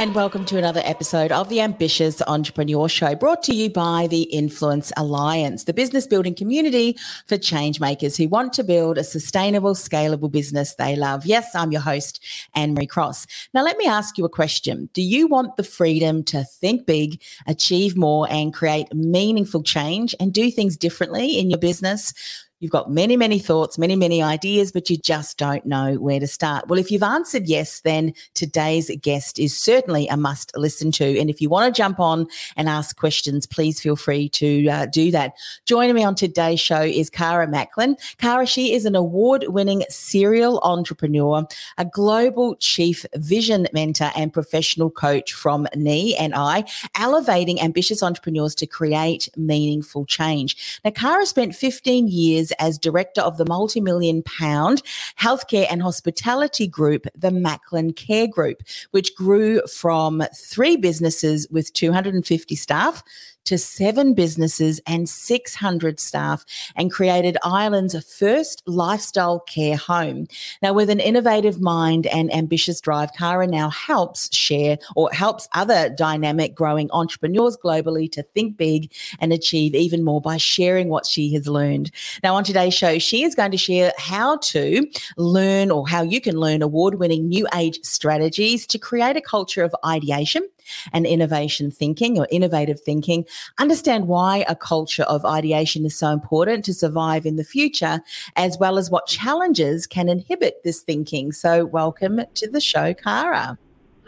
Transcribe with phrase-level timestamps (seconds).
[0.00, 4.22] And welcome to another episode of the Ambitious Entrepreneur Show, brought to you by the
[4.22, 6.96] Influence Alliance, the business building community
[7.26, 11.26] for change makers who want to build a sustainable, scalable business they love.
[11.26, 12.24] Yes, I'm your host,
[12.54, 13.26] Anne Marie Cross.
[13.52, 17.20] Now, let me ask you a question Do you want the freedom to think big,
[17.46, 22.14] achieve more, and create meaningful change and do things differently in your business?
[22.60, 26.26] You've got many, many thoughts, many, many ideas, but you just don't know where to
[26.26, 26.68] start.
[26.68, 31.18] Well, if you've answered yes, then today's guest is certainly a must listen to.
[31.18, 32.26] And if you want to jump on
[32.58, 35.32] and ask questions, please feel free to uh, do that.
[35.64, 37.96] Joining me on today's show is Cara Macklin.
[38.18, 41.46] Cara, she is an award winning serial entrepreneur,
[41.78, 46.64] a global chief vision mentor, and professional coach from Knee and I,
[46.98, 50.80] elevating ambitious entrepreneurs to create meaningful change.
[50.84, 54.82] Now, Cara spent 15 years as director of the multi million pound
[55.18, 62.56] healthcare and hospitality group, the Macklin Care Group, which grew from three businesses with 250
[62.56, 63.02] staff
[63.44, 66.44] to seven businesses and 600 staff
[66.76, 70.26] and created Ireland's first lifestyle care home.
[70.62, 75.88] Now, with an innovative mind and ambitious drive, Cara now helps share or helps other
[75.90, 81.32] dynamic growing entrepreneurs globally to think big and achieve even more by sharing what she
[81.34, 81.90] has learned.
[82.22, 86.20] Now, on today's show, she is going to share how to learn or how you
[86.20, 90.48] can learn award winning new age strategies to create a culture of ideation
[90.92, 93.24] and innovation thinking or innovative thinking,
[93.58, 98.00] understand why a culture of ideation is so important to survive in the future,
[98.36, 101.32] as well as what challenges can inhibit this thinking.
[101.32, 103.58] So, welcome to the show, Cara.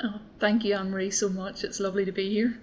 [0.03, 1.65] Oh, thank you, Anne Marie, so much.
[1.65, 2.59] It's lovely to be here.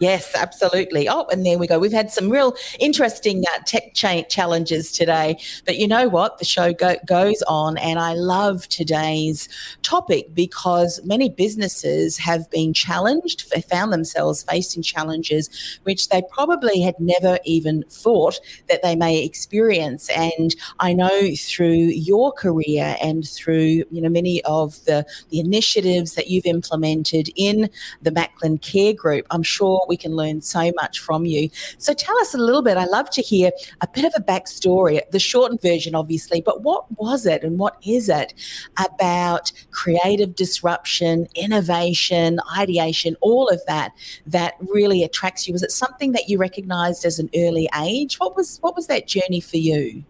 [0.00, 1.10] Yes, absolutely.
[1.10, 1.78] Oh, and there we go.
[1.78, 5.36] We've had some real interesting uh, tech cha- challenges today.
[5.66, 6.38] But you know what?
[6.38, 9.46] The show go- goes on, and I love today's
[9.82, 15.50] topic because many businesses have been challenged, found themselves facing challenges
[15.82, 18.40] which they probably had never even thought
[18.70, 20.08] that they may experience.
[20.16, 26.14] And I know through your career and through you know many of the, the initiatives
[26.14, 27.68] that you've implemented in
[28.00, 31.50] the Macklin Care Group, I'm sure we can learn so much from you.
[31.76, 32.78] So tell us a little bit.
[32.78, 33.50] I love to hear
[33.82, 37.76] a bit of a backstory, the shortened version, obviously, but what was it and what
[37.84, 38.32] is it
[38.78, 43.92] about creative disruption, innovation, ideation, all of that
[44.26, 45.52] that really attracts you?
[45.52, 48.18] Was it something that you recognized as an early age?
[48.18, 50.04] What was what was that journey for you?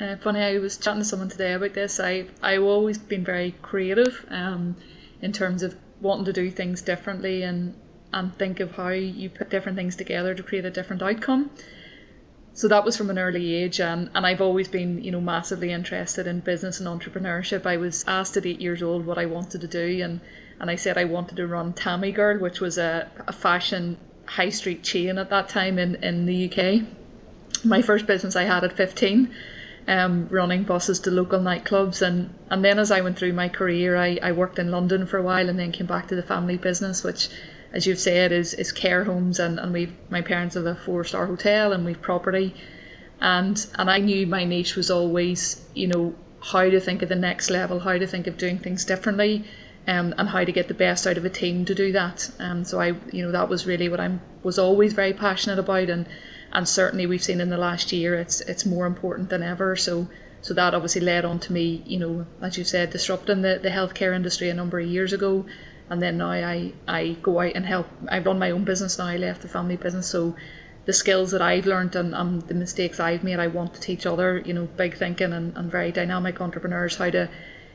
[0.00, 1.98] Uh, funny, I was chatting to someone today about this.
[2.00, 4.76] I I've always been very creative um,
[5.20, 7.74] in terms of wanting to do things differently and
[8.14, 11.50] and think of how you put different things together to create a different outcome.
[12.52, 15.72] So that was from an early age, and, and I've always been, you know, massively
[15.72, 17.66] interested in business and entrepreneurship.
[17.66, 20.20] I was asked at eight years old what I wanted to do, and,
[20.60, 24.50] and I said I wanted to run Tammy Girl, which was a, a fashion high
[24.50, 26.86] street chain at that time in, in the UK.
[27.64, 29.34] My first business I had at 15,
[29.88, 32.02] um, running buses to local nightclubs.
[32.02, 35.18] And, and then as I went through my career, I, I worked in London for
[35.18, 37.28] a while and then came back to the family business, which
[37.74, 41.04] as you've said, is, is care homes and, and we've my parents have a four
[41.04, 42.54] star hotel and we've property
[43.20, 47.16] and and I knew my niche was always, you know, how to think of the
[47.16, 49.44] next level, how to think of doing things differently.
[49.86, 52.30] Um, and how to get the best out of a team to do that.
[52.38, 55.90] Um, so I, you know, that was really what I'm was always very passionate about,
[55.90, 56.06] and
[56.54, 59.76] and certainly we've seen in the last year it's it's more important than ever.
[59.76, 60.08] So
[60.40, 63.68] so that obviously led on to me, you know, as you said, disrupting the, the
[63.70, 65.44] healthcare industry a number of years ago,
[65.94, 67.86] and then now I, I go out and help.
[68.08, 69.06] I run my own business now.
[69.06, 70.34] I left the family business, so
[70.86, 74.04] the skills that I've learned and um, the mistakes I've made, I want to teach
[74.04, 77.30] other, you know, big thinking and, and very dynamic entrepreneurs how to,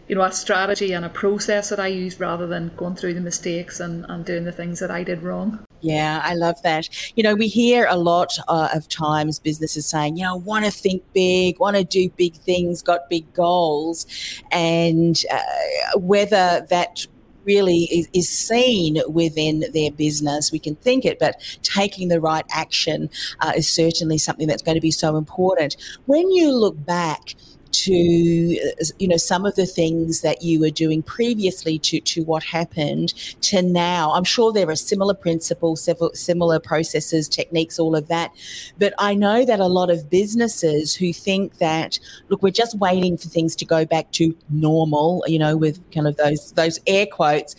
[0.09, 3.21] you know, a strategy and a process that I use rather than going through the
[3.21, 5.63] mistakes and, and doing the things that I did wrong.
[5.79, 6.89] Yeah, I love that.
[7.15, 10.71] You know, we hear a lot uh, of times businesses saying, you know, want to
[10.71, 14.05] think big, want to do big things, got big goals.
[14.51, 17.07] And uh, whether that
[17.49, 20.51] really is, is seen within their business.
[20.51, 23.09] We can think it, but taking the right action
[23.39, 25.75] uh, is certainly something that's going to be so important.
[26.05, 27.35] When you look back,
[27.71, 32.43] to you know some of the things that you were doing previously to to what
[32.43, 34.11] happened to now.
[34.13, 38.31] I'm sure there are similar principles similar processes techniques all of that.
[38.77, 41.99] But i know that a lot of businesses who think that
[42.29, 46.07] look we're just waiting for things to go back to normal you know with kind
[46.07, 47.55] of those those air quotes.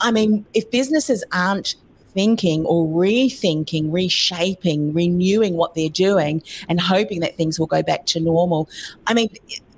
[0.00, 1.76] I mean if businesses aren't
[2.14, 8.06] thinking or rethinking, reshaping, renewing what they're doing and hoping that things will go back
[8.06, 8.68] to normal.
[9.06, 9.28] I mean,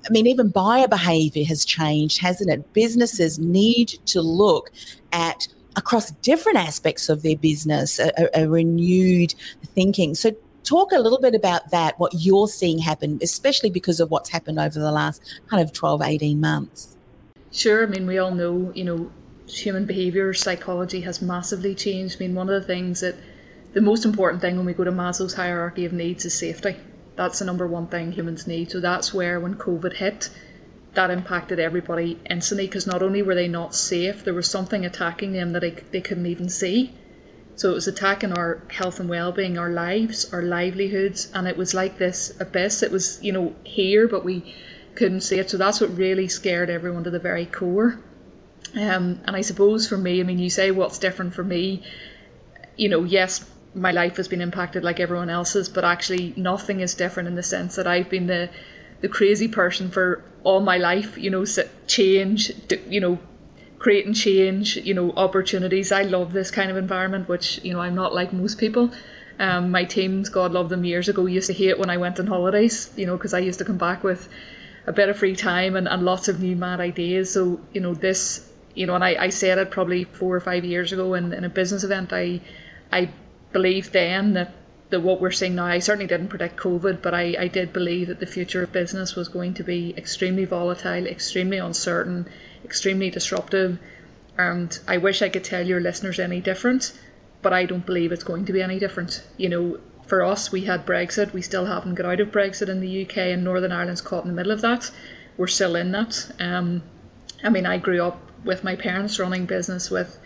[0.07, 2.73] I mean, even buyer behavior has changed, hasn't it?
[2.73, 4.71] Businesses need to look
[5.11, 9.35] at across different aspects of their business a, a renewed
[9.75, 10.15] thinking.
[10.15, 10.31] So,
[10.63, 14.59] talk a little bit about that, what you're seeing happen, especially because of what's happened
[14.59, 16.97] over the last kind of 12, 18 months.
[17.51, 17.83] Sure.
[17.83, 19.11] I mean, we all know, you know,
[19.47, 22.17] human behavior, psychology has massively changed.
[22.17, 23.15] I mean, one of the things that
[23.73, 26.75] the most important thing when we go to Maslow's hierarchy of needs is safety.
[27.15, 28.71] That's the number one thing humans need.
[28.71, 30.29] So that's where when COVID hit,
[30.93, 35.33] that impacted everybody instantly because not only were they not safe, there was something attacking
[35.33, 36.93] them that they, they couldn't even see.
[37.55, 41.73] So it was attacking our health and well-being, our lives, our livelihoods, and it was
[41.73, 42.83] like this abyss.
[42.83, 44.55] It was, you know, here, but we
[44.95, 45.49] couldn't see it.
[45.49, 47.99] So that's what really scared everyone to the very core.
[48.75, 51.83] Um, and I suppose for me, I mean, you say what's different for me.
[52.75, 56.95] You know, yes, my life has been impacted like everyone else's, but actually nothing is
[56.95, 58.49] different in the sense that I've been the
[58.99, 61.17] the crazy person for all my life.
[61.17, 61.45] You know,
[61.85, 62.51] change.
[62.89, 63.19] You know,
[63.79, 64.77] creating change.
[64.77, 65.91] You know, opportunities.
[65.91, 68.91] I love this kind of environment, which you know I'm not like most people.
[69.39, 72.27] Um, my teams, God love them, years ago used to hate when I went on
[72.27, 72.89] holidays.
[72.95, 74.27] You know, because I used to come back with
[74.87, 77.31] a bit of free time and, and lots of new mad ideas.
[77.31, 80.63] So you know, this you know, and I, I said it probably four or five
[80.63, 82.13] years ago in, in a business event.
[82.13, 82.41] I
[82.91, 83.09] I
[83.51, 84.53] believed then that
[84.89, 88.07] that what we're seeing now, I certainly didn't predict COVID, but I, I did believe
[88.07, 92.27] that the future of business was going to be extremely volatile, extremely uncertain,
[92.63, 93.79] extremely disruptive.
[94.37, 96.93] And I wish I could tell your listeners any different,
[97.41, 99.23] but I don't believe it's going to be any different.
[99.35, 101.33] You know, for us, we had Brexit.
[101.33, 104.29] We still haven't got out of Brexit in the UK, and Northern Ireland's caught in
[104.29, 104.89] the middle of that.
[105.35, 106.31] We're still in that.
[106.39, 106.83] Um,
[107.43, 110.17] I mean, I grew up with my parents running business with,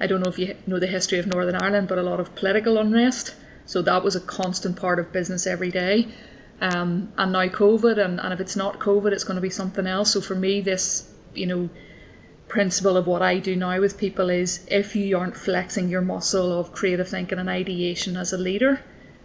[0.00, 2.34] I don't know if you know the history of Northern Ireland, but a lot of
[2.34, 3.34] political unrest.
[3.64, 6.08] So that was a constant part of business every day.
[6.60, 9.86] Um, and now COVID, and, and if it's not COVID, it's going to be something
[9.86, 10.12] else.
[10.12, 11.70] So for me, this, you know,
[12.48, 16.58] principle of what I do now with people is if you aren't flexing your muscle
[16.58, 18.80] of creative thinking and ideation as a leader,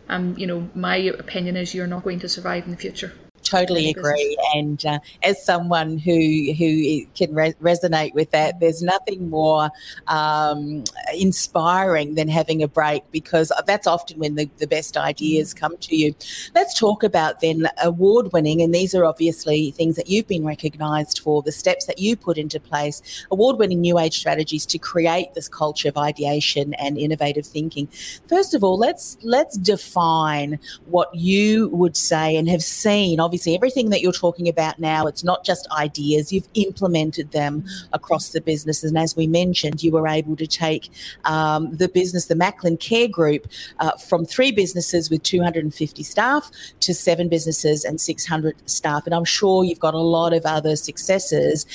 [0.09, 3.13] um, you know, my opinion is you're not going to survive in the future
[3.53, 4.38] totally agree.
[4.55, 9.69] And uh, as someone who who can re- resonate with that, there's nothing more
[10.07, 10.83] um,
[11.15, 15.59] inspiring than having a break because that's often when the, the best ideas mm.
[15.59, 16.15] come to you.
[16.55, 21.19] Let's talk about then award winning, and these are obviously things that you've been recognised
[21.19, 23.01] for, the steps that you put into place,
[23.31, 27.88] award winning new age strategies to create this culture of ideation and innovative thinking.
[28.27, 33.19] First of all, let's let's define what you would say and have seen.
[33.19, 37.66] Obviously obviously everything that you're talking about now, it's not just ideas, you've implemented them
[37.92, 38.92] across the businesses.
[38.92, 40.90] And as we mentioned, you were able to take
[41.25, 43.48] um, the business, the Macklin Care Group,
[43.80, 46.50] uh, from three businesses with 250 staff
[46.80, 49.06] to seven businesses and 600 staff.
[49.06, 51.66] And I'm sure you've got a lot of other successes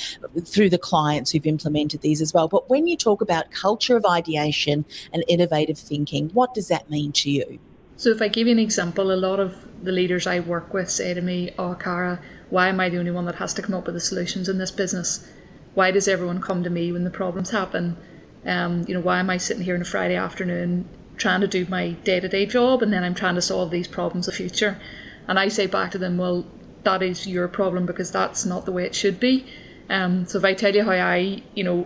[0.45, 2.47] through the clients who've implemented these as well.
[2.47, 7.11] But when you talk about culture of ideation and innovative thinking, what does that mean
[7.11, 7.59] to you?
[7.99, 9.53] So, if I give you an example, a lot of
[9.83, 13.11] the leaders I work with say to me, Oh, Cara, why am I the only
[13.11, 15.27] one that has to come up with the solutions in this business?
[15.73, 17.97] Why does everyone come to me when the problems happen?
[18.45, 20.87] Um, you know, why am I sitting here on a Friday afternoon
[21.17, 23.89] trying to do my day to day job and then I'm trying to solve these
[23.89, 24.79] problems of the future?
[25.27, 26.45] And I say back to them, Well,
[26.83, 29.45] that is your problem because that's not the way it should be.
[29.89, 31.85] Um, so if I tell you how I, you know,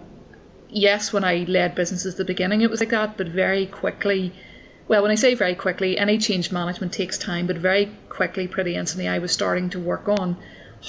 [0.70, 4.32] yes, when I led businesses at the beginning, it was like that, but very quickly
[4.88, 8.76] well, when I say very quickly, any change management takes time, but very quickly, pretty
[8.76, 10.38] instantly, I was starting to work on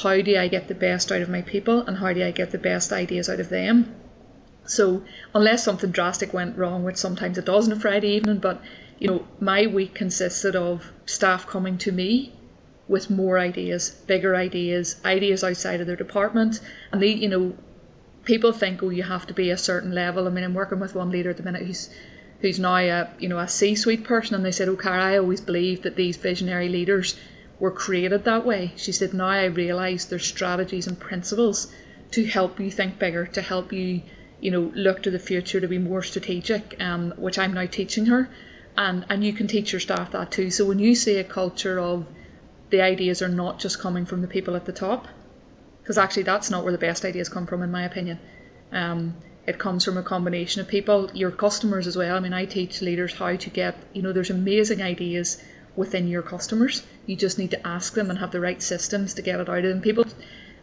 [0.02, 2.50] how do I get the best out of my people and how do I get
[2.50, 3.94] the best ideas out of them.
[4.66, 8.60] So, unless something drastic went wrong, which sometimes it does on a Friday evening, but
[8.98, 12.32] you know, my week consisted of staff coming to me
[12.88, 16.60] with more ideas, bigger ideas, ideas outside of their department,
[16.92, 17.54] and they, you know,
[18.24, 20.26] people think, oh, you have to be a certain level.
[20.26, 21.90] I mean, I'm working with one leader at the minute who's
[22.44, 25.40] who's now a you know a C-suite person, and they said, "Oh, Cara, I always
[25.40, 27.16] believed that these visionary leaders
[27.58, 31.72] were created that way." She said, "Now I realise there's strategies and principles
[32.10, 34.02] to help you think bigger, to help you,
[34.42, 38.04] you know, look to the future, to be more strategic." Um, which I'm now teaching
[38.06, 38.28] her,
[38.76, 40.50] and and you can teach your staff that too.
[40.50, 42.04] So when you see a culture of
[42.68, 45.08] the ideas are not just coming from the people at the top,
[45.80, 48.18] because actually that's not where the best ideas come from, in my opinion.
[48.70, 49.14] Um,
[49.46, 52.16] it comes from a combination of people, your customers as well.
[52.16, 55.42] I mean, I teach leaders how to get, you know, there's amazing ideas
[55.76, 56.82] within your customers.
[57.06, 59.58] You just need to ask them and have the right systems to get it out
[59.58, 59.82] of them.
[59.82, 60.06] People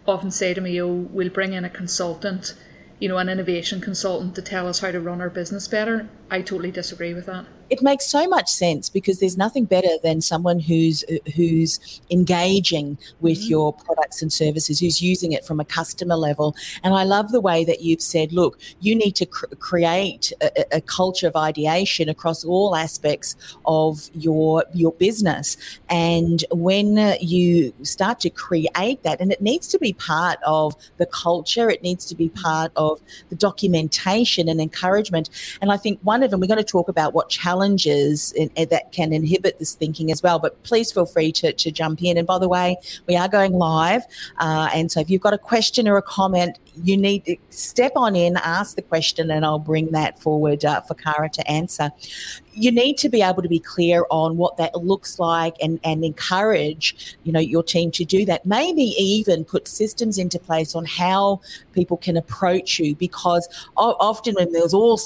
[0.07, 2.53] often say to me, oh, we'll bring in a consultant,
[2.99, 6.09] you know, an innovation consultant to tell us how to run our business better.
[6.29, 10.19] I totally disagree with that it makes so much sense because there's nothing better than
[10.19, 13.49] someone who's who's engaging with mm-hmm.
[13.49, 16.53] your products and services, who's using it from a customer level.
[16.83, 20.75] And I love the way that you've said, look, you need to cr- create a,
[20.75, 25.55] a, culture of ideation across all aspects of your your business.
[25.89, 31.05] And when you start to create that, and it needs to be part of the
[31.05, 32.99] culture, it needs to be part of
[33.29, 35.29] the documentation and encouragement.
[35.61, 38.49] And I think one of them, we're going to talk about what challenges challenges in,
[38.55, 40.39] in, that can inhibit this thinking as well.
[40.39, 42.17] But please feel free to, to jump in.
[42.17, 42.77] And by the way,
[43.07, 44.03] we are going live.
[44.37, 47.91] Uh, and so if you've got a question or a comment, you need to step
[47.95, 51.91] on in, ask the question, and I'll bring that forward uh, for Cara to answer
[52.53, 56.03] you need to be able to be clear on what that looks like and, and
[56.03, 58.45] encourage you know your team to do that.
[58.45, 61.41] Maybe even put systems into place on how
[61.73, 64.99] people can approach you because often when there's all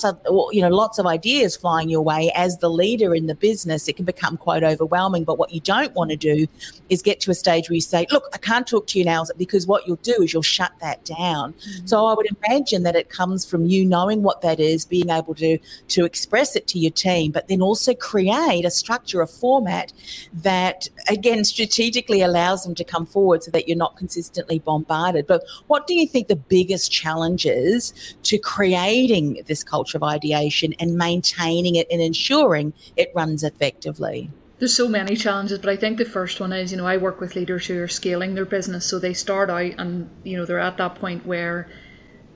[0.52, 3.96] you know lots of ideas flying your way as the leader in the business it
[3.96, 5.24] can become quite overwhelming.
[5.24, 6.48] But what you don't want to do
[6.90, 9.24] is get to a stage where you say look i can't talk to you now
[9.38, 11.54] because what you'll do is you'll shut that down.
[11.54, 11.88] Mm-hmm.
[11.88, 15.36] so i would imagine that it comes from you knowing what that is being able
[15.36, 19.92] to to express it to your team but then also create a structure, a format
[20.34, 25.28] that, again, strategically allows them to come forward so that you're not consistently bombarded.
[25.28, 30.96] But what do you think the biggest challenges to creating this culture of ideation and
[30.96, 34.32] maintaining it and ensuring it runs effectively?
[34.58, 37.20] there's so many challenges, but I think the first one is, you know, I work
[37.20, 38.86] with leaders who are scaling their business.
[38.86, 41.68] So they start out and, you know, they're at that point where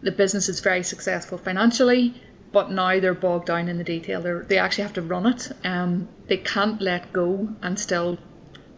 [0.02, 4.22] the business is very successful financially, but now they're bogged down in the detail.
[4.22, 5.52] They're, they actually have to run it.
[5.64, 8.18] Um, they can't let go and still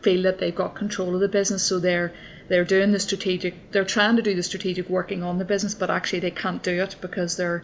[0.01, 1.63] feel that they've got control of the business.
[1.63, 2.13] So they're
[2.48, 3.72] they're doing the strategic.
[3.72, 6.82] They're trying to do the strategic working on the business, but actually they can't do
[6.84, 7.63] it because they're,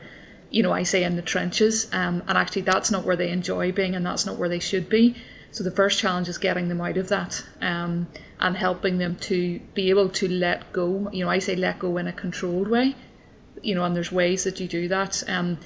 [0.50, 1.88] you know, I say in the trenches.
[1.92, 4.88] Um, and actually that's not where they enjoy being, and that's not where they should
[4.88, 5.16] be.
[5.52, 7.44] So the first challenge is getting them out of that.
[7.62, 8.08] Um,
[8.40, 11.10] and helping them to be able to let go.
[11.12, 12.96] You know, I say let go in a controlled way.
[13.64, 15.24] You know, and there's ways that you do that.
[15.28, 15.58] Um,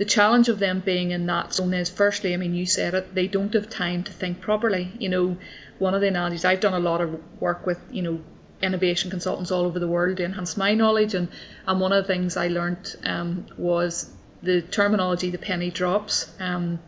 [0.00, 3.14] the challenge of them being in that zone is firstly, I mean, you said it,
[3.14, 4.90] they don't have time to think properly.
[4.98, 5.36] You know,
[5.78, 8.20] one of the analogies, I've done a lot of work with, you know,
[8.62, 11.28] innovation consultants all over the world to enhance my knowledge, and,
[11.66, 14.10] and one of the things I learned um, was
[14.42, 16.32] the terminology, the penny drops.
[16.40, 16.78] Um,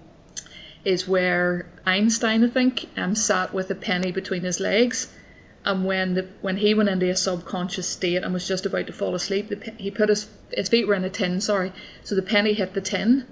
[0.83, 5.13] is where Einstein, I think, um, sat with a penny between his legs
[5.65, 8.93] and when the when he went into a subconscious state and was just about to
[8.93, 11.41] fall asleep, the, he put his his feet were in a tin.
[11.41, 13.27] Sorry, so the penny hit the tin,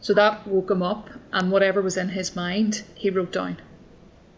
[0.00, 3.58] so that woke him up, and whatever was in his mind, he wrote down.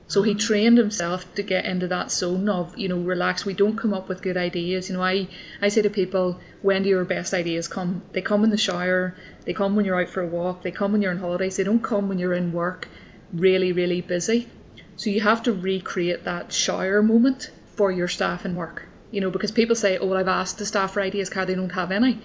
[0.09, 3.45] So he trained himself to get into that zone of you know relax.
[3.45, 4.89] We don't come up with good ideas.
[4.89, 5.29] You know, I
[5.63, 8.03] I say to people, when do your best ideas come?
[8.13, 9.15] They come in the shower.
[9.45, 10.63] They come when you're out for a walk.
[10.63, 11.57] They come when you're on holidays.
[11.57, 12.89] They don't come when you're in work,
[13.33, 14.49] really really busy.
[14.99, 18.89] So you have to recreate that shower moment for your staff and work.
[19.13, 21.55] You know, because people say, oh, well, I've asked the staff for ideas card, they
[21.55, 22.21] don't have any.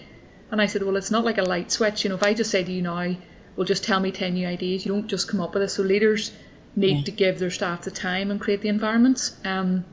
[0.50, 2.04] And I said, well, it's not like a light switch.
[2.04, 3.16] You know, if I just say to you now,
[3.56, 5.70] well, just tell me 10 new ideas, you don't just come up with it.
[5.70, 6.32] So leaders
[6.76, 7.04] need yeah.
[7.04, 9.38] to give their staff the time and create the environments.
[9.46, 9.86] Um,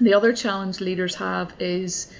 [0.00, 2.10] the other challenge leaders have is,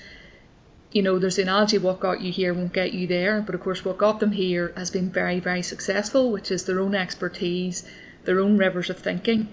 [0.90, 3.40] you know, there's the analogy what got you here won't get you there.
[3.40, 6.81] But of course, what got them here has been very, very successful, which is their
[6.81, 7.88] own expertise,
[8.25, 9.49] their own rivers of thinking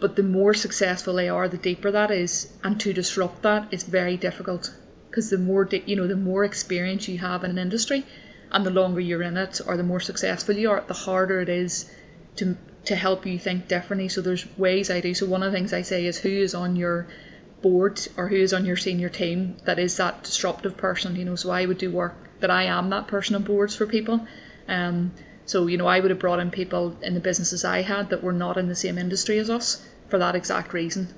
[0.00, 3.82] but the more successful they are, the deeper that is, and to disrupt that is
[3.82, 4.72] very difficult
[5.10, 8.06] because the more you know, the more experience you have in an industry,
[8.50, 11.48] and the longer you're in it, or the more successful you are, the harder it
[11.48, 11.90] is
[12.36, 14.08] to to help you think differently.
[14.08, 15.12] So there's ways I do.
[15.12, 17.06] So one of the things I say is who is on your
[17.60, 21.14] board or who is on your senior team that is that disruptive person.
[21.16, 23.86] You know, so I would do work that I am that person on boards for
[23.86, 24.26] people.
[24.66, 25.12] Um,
[25.44, 28.22] so you know, I would have brought in people in the businesses I had that
[28.22, 31.08] were not in the same industry as us for that exact reason.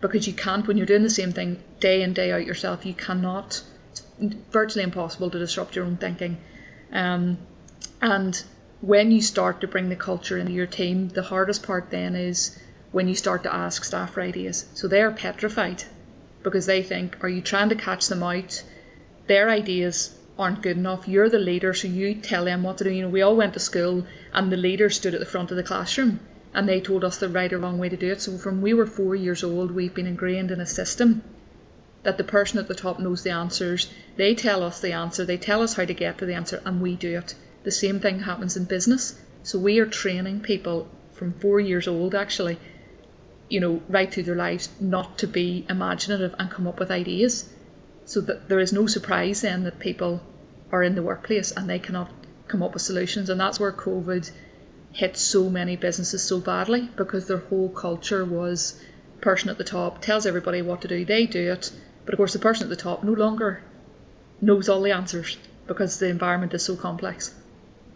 [0.00, 2.94] Because you can't, when you're doing the same thing day in, day out yourself, you
[2.94, 4.02] cannot, it's
[4.50, 6.38] virtually impossible to disrupt your own thinking.
[6.92, 7.38] Um,
[8.00, 8.40] and
[8.80, 12.56] when you start to bring the culture into your team, the hardest part then is
[12.92, 14.66] when you start to ask staff for ideas.
[14.74, 15.82] So they are petrified
[16.44, 18.62] because they think, are you trying to catch them out?
[19.26, 21.08] Their ideas aren't good enough.
[21.08, 22.90] You're the leader, so you tell them what to do.
[22.90, 25.56] You know, we all went to school and the leader stood at the front of
[25.56, 26.20] the classroom
[26.58, 28.20] and they told us the right or wrong way to do it.
[28.20, 31.22] So from we were four years old, we've been ingrained in a system
[32.02, 33.88] that the person at the top knows the answers.
[34.16, 36.80] They tell us the answer, they tell us how to get to the answer, and
[36.80, 37.36] we do it.
[37.62, 39.20] The same thing happens in business.
[39.44, 42.58] So we are training people from four years old, actually,
[43.48, 47.48] you know, right through their lives, not to be imaginative and come up with ideas.
[48.04, 50.22] So that there is no surprise then that people
[50.72, 52.10] are in the workplace and they cannot
[52.48, 53.30] come up with solutions.
[53.30, 54.28] And that's where COVID
[54.92, 58.80] hit so many businesses so badly because their whole culture was
[59.20, 61.70] person at the top tells everybody what to do, they do it,
[62.04, 63.60] but of course the person at the top no longer
[64.40, 67.34] knows all the answers because the environment is so complex.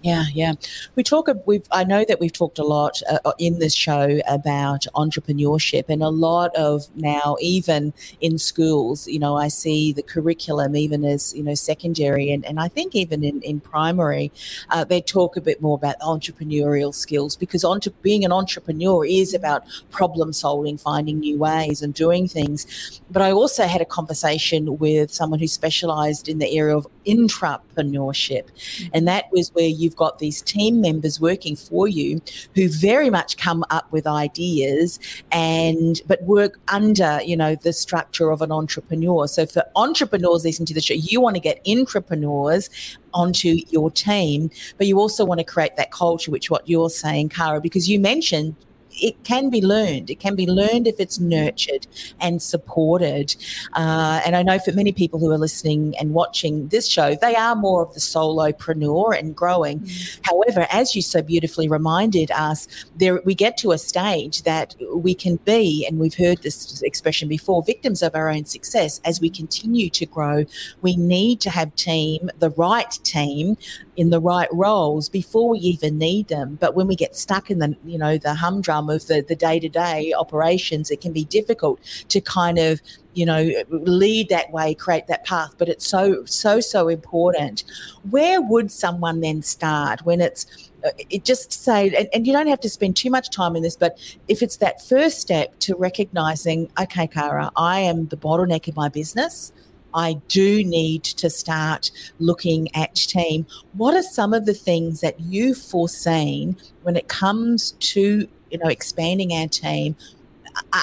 [0.03, 0.55] Yeah, yeah.
[0.97, 1.29] We talk.
[1.47, 1.65] We've.
[1.71, 6.03] I know that we've talked a lot uh, uh, in this show about entrepreneurship, and
[6.03, 11.33] a lot of now, even in schools, you know, I see the curriculum, even as
[11.37, 14.33] you know, secondary, and, and I think even in in primary,
[14.71, 19.35] uh, they talk a bit more about entrepreneurial skills because entre- being an entrepreneur is
[19.35, 23.01] about problem solving, finding new ways, and doing things.
[23.09, 27.61] But I also had a conversation with someone who specialised in the area of intrapreneurship,
[27.75, 28.89] mm-hmm.
[28.95, 32.21] and that was where you you've got these team members working for you
[32.55, 34.99] who very much come up with ideas
[35.33, 40.67] and but work under you know the structure of an entrepreneur so for entrepreneurs listening
[40.67, 42.71] to the show you want to get entrepreneurs
[43.13, 47.29] onto your team but you also want to create that culture which what you're saying
[47.29, 48.55] Kara because you mentioned
[48.95, 50.11] it can be learned.
[50.11, 51.87] It can be learned if it's nurtured
[52.21, 53.35] and supported.
[53.75, 57.35] Uh, and I know for many people who are listening and watching this show, they
[57.35, 59.81] are more of the solopreneur and growing.
[59.81, 60.21] Mm.
[60.23, 65.15] However, as you so beautifully reminded us, there we get to a stage that we
[65.15, 69.01] can be, and we've heard this expression before, victims of our own success.
[69.05, 70.45] As we continue to grow,
[70.81, 73.57] we need to have team, the right team,
[73.97, 76.57] in the right roles before we even need them.
[76.61, 79.59] But when we get stuck in the you know the humdrum of the the day
[79.61, 82.81] to day operations, it can be difficult to kind of
[83.15, 85.55] you know lead that way, create that path.
[85.59, 87.65] But it's so so so important.
[88.11, 92.49] Where would someone then start when it's uh, it just say and, and, you don't
[92.49, 93.97] have to spend too much time in this but
[94.27, 98.89] if it's that first step to recognizing okay Cara i am the bottleneck in my
[98.89, 99.53] business
[99.95, 103.47] I do need to start looking at team.
[103.75, 108.69] What are some of the things that you've foreseen when it comes to you know
[108.69, 109.97] expanding our team?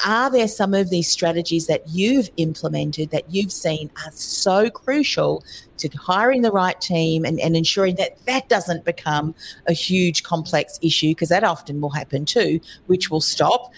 [0.08, 5.44] Are there some of these strategies that you've implemented that you've seen are so crucial
[5.78, 9.36] to hiring the right team and, and ensuring that that doesn't become
[9.68, 13.72] a huge complex issue because that often will happen too, which will stop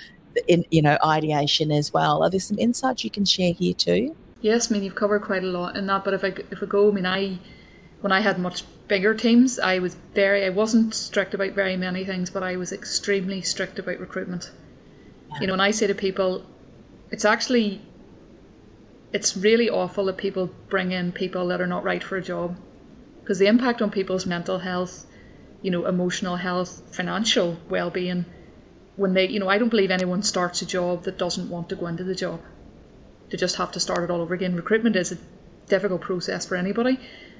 [0.47, 2.23] in you know ideation as well.
[2.23, 4.15] Are there some insights you can share here too?
[4.41, 6.03] Yes, I mean you've covered quite a lot in that.
[6.03, 7.37] But if I if I go, I mean I
[8.01, 12.03] when I had much bigger teams, I was very I wasn't strict about very many
[12.03, 14.51] things, but I was extremely strict about recruitment.
[15.39, 16.43] You know, when I say to people,
[17.09, 17.81] it's actually
[19.13, 22.57] it's really awful that people bring in people that are not right for a job
[23.21, 25.05] because the impact on people's mental health,
[25.61, 28.25] you know, emotional health, financial well-being
[28.97, 31.77] when they, you know, I don't believe anyone starts a job that doesn't want to
[31.77, 32.41] go into the job
[33.29, 34.53] to just have to start it all over again.
[34.53, 35.17] Recruitment is a
[35.69, 36.99] difficult process for anybody.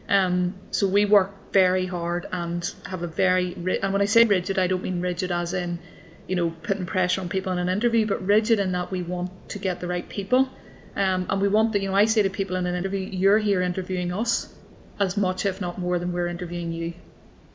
[0.10, 4.58] Um, so we work very hard and have a very and when I say rigid,
[4.58, 5.80] I don't mean rigid as in
[6.28, 9.32] you know putting pressure on people in an interview, but rigid in that we want
[9.50, 10.50] to get the right people.
[10.96, 13.40] Um, and we want that you know I say to people in an interview, you're
[13.40, 14.54] here interviewing us
[15.00, 16.94] as much if not more than we're interviewing you.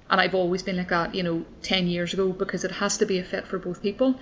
[0.08, 3.06] And I've always been like that, you know, ten years ago because it has to
[3.06, 4.18] be a fit for both people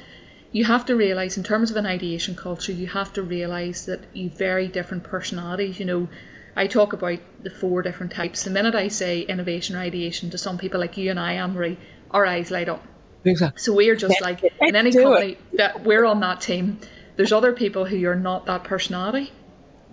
[0.54, 4.00] you have to realize in terms of an ideation culture you have to realize that
[4.12, 6.08] you very different personalities you know
[6.56, 10.38] i talk about the four different types the minute i say innovation or ideation to
[10.38, 11.78] some people like you and i Anne-Marie
[12.10, 12.82] our eyes light up
[13.24, 13.60] exactly.
[13.60, 15.56] so we're just like in any company it.
[15.56, 16.78] that we're on that team
[17.16, 19.32] there's other people who are not that personality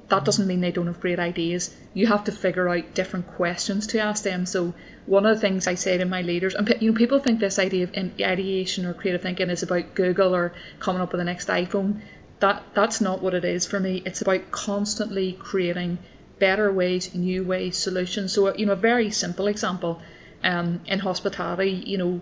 [0.10, 3.88] that doesn't mean they don't have great ideas you have to figure out different questions
[3.88, 4.74] to ask them so
[5.06, 7.60] one of the things I say to my leaders, and you know, people think this
[7.60, 11.48] idea of ideation or creative thinking is about Google or coming up with the next
[11.48, 12.02] iPhone.
[12.40, 14.02] That that's not what it is for me.
[14.06, 15.98] It's about constantly creating
[16.42, 18.34] better ways, new ways, solutions.
[18.34, 20.02] So you know, a very simple example,
[20.44, 22.22] um, in hospitality, you know,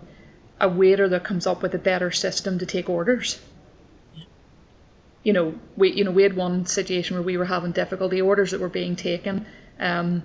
[0.60, 3.40] a waiter that comes up with a better system to take orders.
[5.22, 8.50] You know, we you know we had one situation where we were having difficulty orders
[8.52, 9.46] that were being taken,
[9.78, 10.22] um,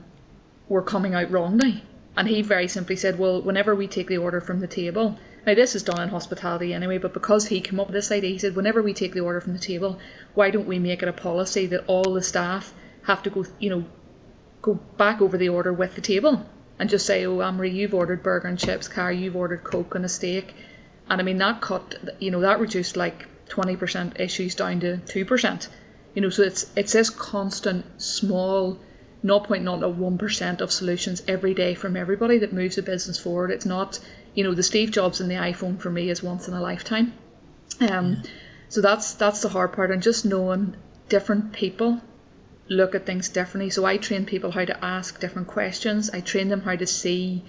[0.69, 1.84] were coming out wrongly
[2.17, 5.53] and he very simply said, Well, whenever we take the order from the table, now
[5.53, 8.38] this is done in hospitality anyway, but because he came up with this idea, he
[8.38, 9.99] said, Whenever we take the order from the table,
[10.34, 12.73] why don't we make it a policy that all the staff
[13.05, 13.85] have to go, you know,
[14.61, 16.45] go back over the order with the table
[16.79, 20.05] and just say, Oh, Amory, you've ordered burger and chips, Car, you've ordered Coke and
[20.05, 20.53] a steak.
[21.09, 25.67] And I mean, that cut, you know, that reduced like 20% issues down to 2%.
[26.15, 28.79] You know, so it's it's this constant small
[29.23, 33.51] 0.01% of solutions every day from everybody that moves the business forward.
[33.51, 33.99] It's not,
[34.33, 37.13] you know, the Steve Jobs and the iPhone for me is once in a lifetime.
[37.81, 38.23] Um,
[38.69, 40.75] so that's that's the hard part, and just knowing
[41.09, 42.01] different people
[42.67, 43.69] look at things differently.
[43.69, 46.10] So I train people how to ask different questions.
[46.10, 47.43] I train them how to see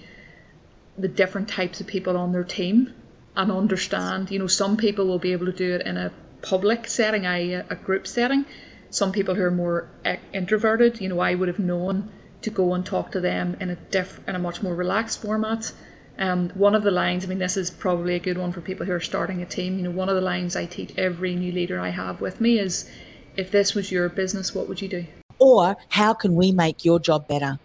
[0.97, 2.93] the different types of people on their team
[3.35, 4.31] and understand.
[4.31, 7.63] You know, some people will be able to do it in a public setting, a
[7.83, 8.45] group setting.
[8.89, 9.89] Some people who are more
[10.33, 12.09] introverted, you know, I would have known
[12.41, 15.71] to go and talk to them in a diff- in a much more relaxed format.
[16.19, 18.85] Um, one of the lines, I mean, this is probably a good one for people
[18.85, 19.77] who are starting a team.
[19.77, 22.59] You know, one of the lines I teach every new leader I have with me
[22.59, 22.89] is,
[23.37, 25.05] "If this was your business, what would you do?"
[25.39, 27.59] Or how can we make your job better?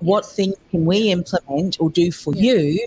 [0.00, 0.34] What yes.
[0.34, 2.52] things can we implement or do for yeah.
[2.52, 2.86] you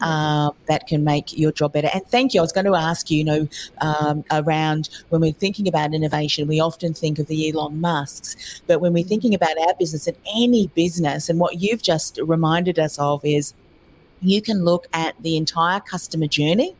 [0.00, 1.88] uh, that can make your job better.
[1.92, 2.40] And thank you.
[2.40, 3.48] I was going to ask you, you know,
[3.80, 8.80] um, around when we're thinking about innovation, we often think of the Elon Musks, but
[8.80, 12.98] when we're thinking about our business and any business, and what you've just reminded us
[12.98, 13.54] of is
[14.20, 16.74] you can look at the entire customer journey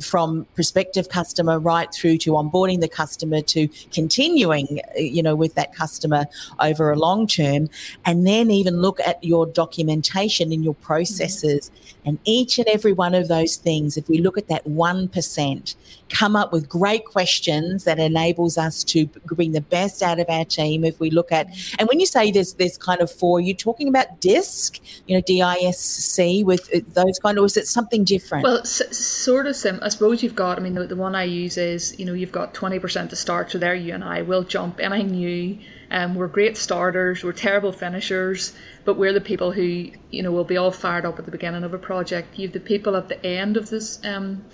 [0.00, 5.74] from prospective customer right through to onboarding the customer to continuing, you know, with that
[5.74, 6.26] customer
[6.60, 7.68] over a long term,
[8.04, 11.70] and then even look at your documentation and your processes.
[11.70, 12.08] Mm-hmm.
[12.08, 15.74] And each and every one of those things, if we look at that 1%,
[16.12, 20.44] come up with great questions that enables us to bring the best out of our
[20.44, 20.84] team.
[20.84, 21.46] If we look at,
[21.78, 25.22] and when you say there's there's kind of four, you're talking about DISC, you know,
[25.22, 28.44] D-I-S-C with uh, those kind of, or is it something different?
[28.44, 29.78] Well, s- sort of sim.
[29.82, 32.32] I suppose you've got, I mean, the, the one I use is, you know, you've
[32.32, 33.50] got 20% to start.
[33.50, 34.80] So there you and I will jump.
[34.80, 35.58] And I knew
[35.90, 38.52] um, we're great starters, we're terrible finishers,
[38.84, 41.64] but we're the people who, you know, will be all fired up at the beginning
[41.64, 42.38] of a project.
[42.38, 44.44] You've the people at the end of this um,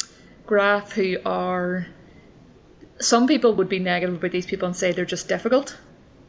[0.49, 1.87] graph who are,
[2.99, 5.79] some people would be negative about these people and say they're just difficult.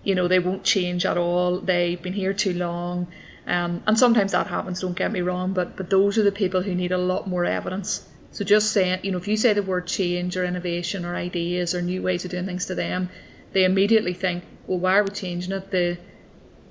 [0.03, 1.59] You know, they won't change at all.
[1.59, 3.07] They've been here too long.
[3.47, 6.61] Um, and sometimes that happens, don't get me wrong, but, but those are the people
[6.61, 9.63] who need a lot more evidence so just saying, you know, if you say the
[9.63, 13.09] word change or innovation or ideas or new ways of doing things to them,
[13.53, 15.71] they immediately think, well, why are we changing it?
[15.71, 15.97] The,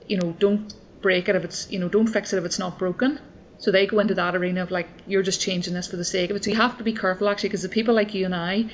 [0.07, 2.79] you know, don't break it if it's, you know, don't fix it if it's not
[2.79, 3.19] broken.
[3.59, 6.31] So they go into that arena of like, you're just changing this for the sake
[6.31, 6.45] of it.
[6.45, 8.67] So you have to be careful actually, because the people like you and I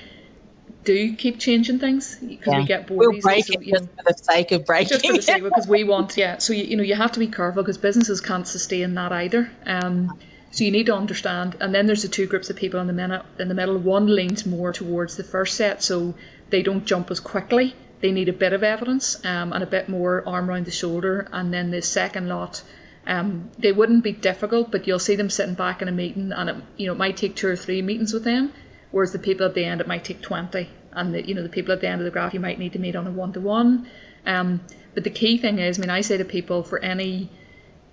[0.84, 2.58] do keep changing things because yeah.
[2.58, 2.98] we get bored.
[2.98, 4.88] We'll break so, it just know, for the sake of breaking.
[4.88, 6.36] Just for the sake of because we want, yeah.
[6.38, 9.50] So you, you know, you have to be careful because businesses can't sustain that either.
[9.64, 10.18] Um,
[10.50, 12.92] so you need to understand, and then there's the two groups of people in the
[12.92, 13.76] minute in the middle.
[13.78, 16.14] One leans more towards the first set, so
[16.50, 17.74] they don't jump as quickly.
[18.00, 21.26] They need a bit of evidence um, and a bit more arm around the shoulder.
[21.32, 22.62] And then the second lot,
[23.06, 26.50] um, they wouldn't be difficult, but you'll see them sitting back in a meeting, and
[26.50, 28.52] it, you know it might take two or three meetings with them.
[28.90, 31.48] Whereas the people at the end, it might take twenty, and the you know the
[31.48, 33.32] people at the end of the graph, you might need to meet on a one
[33.34, 33.86] to one.
[34.24, 37.28] But the key thing is, I mean, I say to people for any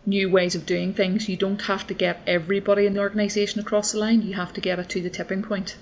[0.06, 3.91] new ways of doing things, you don't have to get everybody in the organisation across
[3.91, 4.21] the line.
[4.21, 5.76] You have to get it to the tipping point,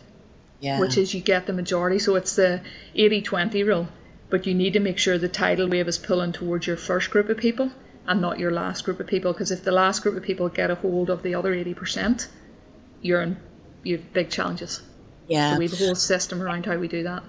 [0.61, 0.79] yeah.
[0.79, 1.99] which is you get the majority.
[1.99, 2.61] So it's the
[2.95, 3.89] 80 20 rule,
[4.29, 7.29] but you need to make sure the tidal wave is pulling towards your first group
[7.29, 7.71] of people
[8.09, 9.31] and not your last group of people.
[9.31, 12.27] Because if the last group of people get a hold of the other 80%,
[13.01, 13.37] you're in
[13.83, 14.81] you have big challenges.
[15.27, 15.53] Yeah.
[15.53, 17.23] So we have a whole system around how we do that.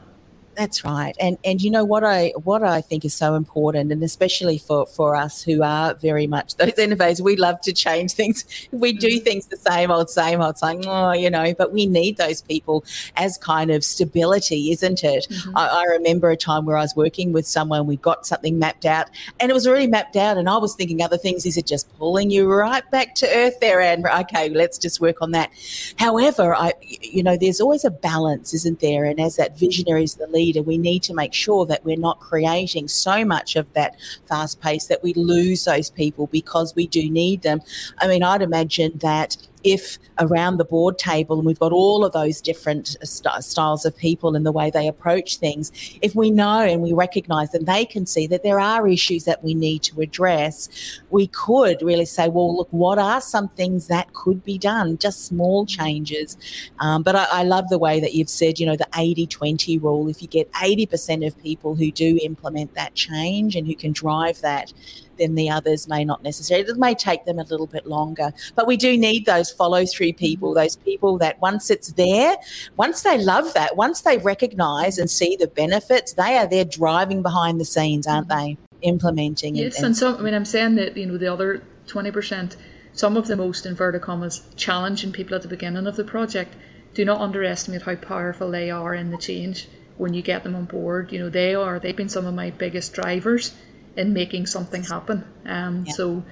[0.60, 1.16] That's right.
[1.18, 4.84] And and you know what I what I think is so important and especially for
[4.84, 8.44] for us who are very much those innovators we love to change things.
[8.70, 9.24] We do mm-hmm.
[9.24, 12.84] things the same old same old saying, oh, you know, but we need those people
[13.16, 15.26] as kind of stability, isn't it?
[15.30, 15.56] Mm-hmm.
[15.56, 18.84] I, I, remember a time where I was working with someone, we got something mapped
[18.84, 19.08] out
[19.40, 21.46] and it was already mapped out and I was thinking other things.
[21.46, 25.22] Is it just pulling you right back to earth there and okay, let's just work
[25.22, 25.50] on that.
[25.96, 29.06] However, I you know, there's always a balance, isn't there?
[29.06, 31.96] And as that visionary is the leader leader, we need to make sure that we're
[31.96, 36.86] not creating so much of that fast pace that we lose those people because we
[36.86, 37.60] do need them.
[37.98, 42.12] I mean, I'd imagine that if around the board table and we've got all of
[42.12, 46.60] those different st- styles of people and the way they approach things, if we know
[46.60, 50.00] and we recognize and they can see that there are issues that we need to
[50.00, 54.98] address, we could really say, well, look, what are some things that could be done?
[54.98, 56.36] Just small changes.
[56.78, 59.78] Um, but I, I love the way that you've said, you know, the 80 20
[59.78, 60.08] rule.
[60.08, 64.40] If you get 80% of people who do implement that change and who can drive
[64.40, 64.72] that,
[65.20, 66.68] then the others may not necessarily.
[66.68, 68.32] It may take them a little bit longer.
[68.54, 72.36] But we do need those follow through people, those people that once it's there,
[72.76, 77.22] once they love that, once they recognize and see the benefits, they are there driving
[77.22, 78.56] behind the scenes, aren't they?
[78.82, 79.54] Implementing.
[79.54, 82.56] Yes, and, and some, I mean, I'm saying that, you know, the other 20%,
[82.92, 86.54] some of the most inverted commas challenging people at the beginning of the project,
[86.94, 90.64] do not underestimate how powerful they are in the change when you get them on
[90.64, 91.12] board.
[91.12, 93.54] You know, they are they've been some of my biggest drivers
[93.96, 95.24] in making something happen.
[95.46, 95.92] Um, yeah.
[95.92, 96.22] so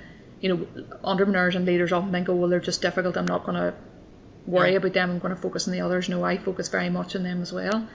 [0.40, 0.66] you know,
[1.05, 3.16] entrepreneurs and leaders often think, oh well, they're just difficult.
[3.16, 3.75] I'm not going to
[4.47, 4.77] worry yeah.
[4.77, 5.11] about them.
[5.11, 6.09] I'm going to focus on the others.
[6.09, 7.87] No, I focus very much on them as well.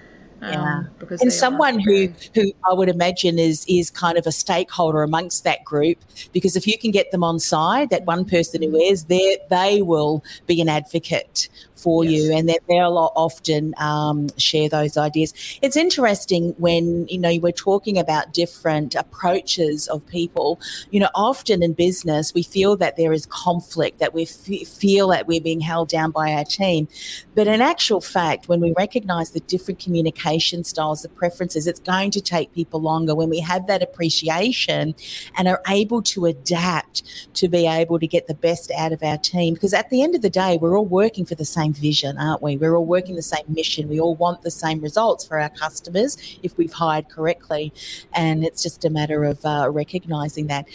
[0.41, 0.61] Yeah.
[0.61, 5.01] Um, because and someone who who I would imagine is is kind of a stakeholder
[5.01, 5.99] amongst that group
[6.33, 9.81] because if you can get them on side, that one person who is there, they
[9.81, 12.13] will be an advocate for yes.
[12.13, 15.33] you and that they'll often um, share those ideas.
[15.61, 20.59] It's interesting when, you know, we're talking about different approaches of people.
[20.91, 25.09] You know, often in business, we feel that there is conflict, that we f- feel
[25.09, 26.87] that we're being held down by our team.
[27.35, 32.11] But in actual fact, when we recognize the different communication styles, the preferences, it's going
[32.11, 34.95] to take people longer when we have that appreciation
[35.37, 37.03] and are able to adapt
[37.35, 39.53] to be able to get the best out of our team.
[39.53, 42.41] Because at the end of the day, we're all working for the same vision, aren't
[42.41, 42.57] we?
[42.57, 43.89] We're all working the same mission.
[43.89, 47.73] We all want the same results for our customers if we've hired correctly.
[48.13, 50.67] And it's just a matter of uh, recognizing that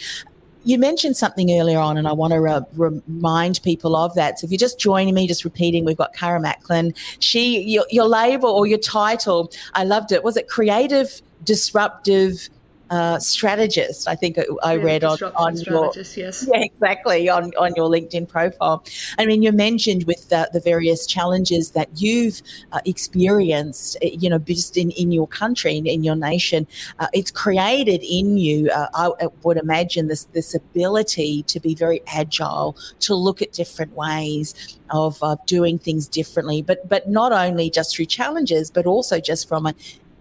[0.63, 4.39] you mentioned something earlier on, and I want to uh, remind people of that.
[4.39, 6.93] So, if you're just joining me, just repeating, we've got Cara Macklin.
[7.19, 10.23] She, your, your label or your title, I loved it.
[10.23, 12.49] Was it creative, disruptive?
[12.89, 14.07] Uh, strategist.
[14.07, 16.47] I think I read on, on your yes.
[16.51, 18.83] yeah exactly on, on your LinkedIn profile.
[19.17, 24.29] I mean, you mentioned with the, the various challenges that you've uh, experienced, eh, you
[24.29, 26.67] know, just in, in your country, in, in your nation,
[26.99, 28.69] uh, it's created in you.
[28.71, 33.93] Uh, I would imagine this this ability to be very agile, to look at different
[33.93, 39.47] ways of doing things differently, but but not only just through challenges, but also just
[39.47, 39.75] from a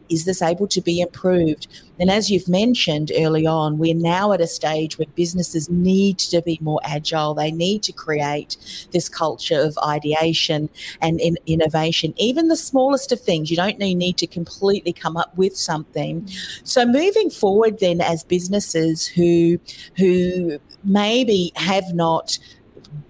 [0.08, 1.66] is this able to be improved?
[2.00, 6.40] And as you've mentioned early on, we're now at a stage where businesses need to
[6.42, 7.34] be more agile.
[7.34, 8.56] They need to create
[8.92, 10.68] this culture of ideation
[11.00, 13.50] and in innovation, even the smallest of things.
[13.50, 16.28] You don't need to completely come up with something.
[16.64, 19.58] So moving forward then as businesses who
[19.96, 22.38] who maybe have not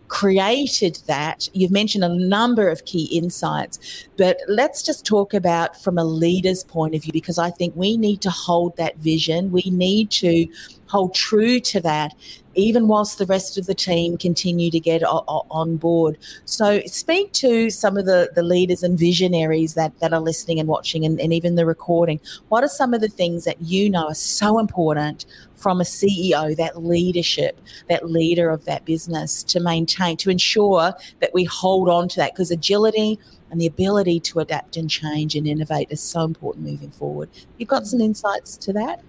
[0.08, 1.48] created that.
[1.52, 6.64] You've mentioned a number of key insights, but let's just talk about from a leader's
[6.64, 9.52] point of view, because I think we need to hold that vision.
[9.52, 10.46] We need to
[10.86, 12.14] hold true to that,
[12.54, 16.16] even whilst the rest of the team continue to get o- on board.
[16.46, 20.68] So, speak to some of the, the leaders and visionaries that, that are listening and
[20.68, 22.20] watching, and, and even the recording.
[22.48, 25.26] What are some of the things that you know are so important
[25.58, 31.34] from a CEO, that leadership, that leader of that business to maintain, to ensure that
[31.34, 33.18] we hold on to that because agility
[33.50, 37.28] and the ability to adapt and change and innovate is so important moving forward.
[37.56, 39.02] You've got some insights to that?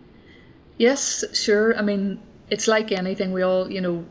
[0.78, 1.78] Yes, sure.
[1.78, 3.34] I mean, it's like anything.
[3.34, 4.06] We all, you know,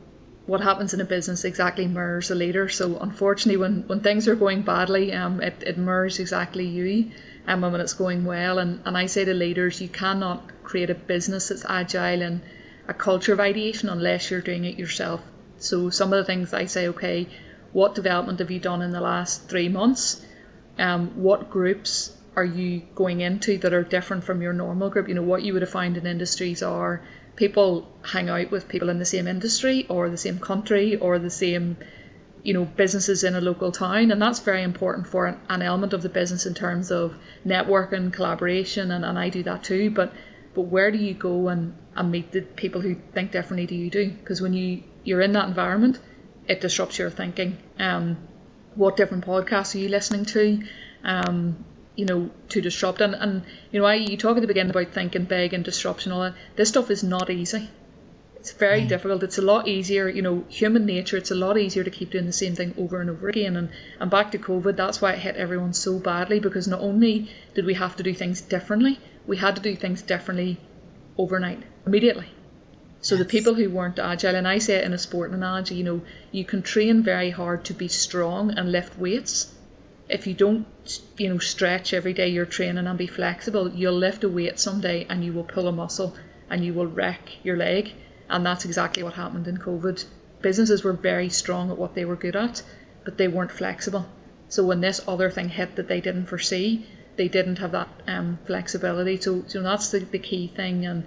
[0.47, 2.69] what happens in a business exactly mirrors a leader.
[2.69, 7.11] So unfortunately, when, when things are going badly, um, it, it mirrors exactly you.
[7.49, 10.91] Um, and when it's going well, and, and I say to leaders, you cannot create
[10.91, 12.43] a business that's agile and
[12.87, 15.23] a culture of ideation unless you're doing it yourself.
[15.57, 17.27] So some of the things I say, okay,
[17.73, 20.25] what development have you done in the last three months?
[20.79, 25.09] Um, what groups are you going into that are different from your normal group?
[25.09, 27.01] You know, what you would have found in industries are
[27.35, 31.31] people hang out with people in the same industry or the same country or the
[31.31, 31.79] same
[32.43, 35.93] you know businesses in a local town and that's very important for an, an element
[35.93, 40.13] of the business in terms of networking collaboration and, and i do that too but
[40.59, 43.91] but where do you go and, and meet the people who think differently to you
[43.91, 44.11] do?
[44.11, 46.01] Because when you, you're in that environment,
[46.49, 47.59] it disrupts your thinking.
[47.79, 48.17] Um,
[48.75, 50.63] what different podcasts are you listening to?
[51.05, 54.71] Um, you know, to disrupt and, and you know, I you talk at the beginning
[54.71, 56.35] about thinking big and disruption all that.
[56.57, 57.71] This stuff is not easy.
[58.49, 58.89] It's very mm.
[58.89, 59.23] difficult.
[59.23, 62.25] It's a lot easier, you know, human nature, it's a lot easier to keep doing
[62.25, 63.57] the same thing over and over again.
[63.57, 63.69] And,
[64.01, 67.67] and back to COVID, that's why it hit everyone so badly because not only did
[67.67, 70.57] we have to do things differently, we had to do things differently
[71.19, 72.29] overnight, immediately.
[73.03, 73.25] So yes.
[73.25, 76.01] the people who weren't agile, and I say it in a sport analogy, you know,
[76.33, 79.55] you can train very hard to be strong and lift weights.
[80.09, 80.65] If you don't,
[81.19, 85.07] you know, stretch every day you're training and be flexible, you'll lift a weight someday
[85.11, 86.17] and you will pull a muscle
[86.49, 87.93] and you will wreck your leg.
[88.31, 90.05] And that's exactly what happened in COVID.
[90.43, 92.63] Businesses were very strong at what they were good at,
[93.05, 94.07] but they weren't flexible.
[94.49, 96.87] So when this other thing hit that they didn't foresee,
[97.17, 99.21] they didn't have that um, flexibility.
[99.21, 101.05] So, so that's the, the key thing, and